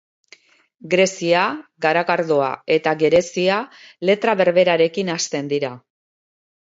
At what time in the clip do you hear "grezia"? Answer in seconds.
0.93-1.41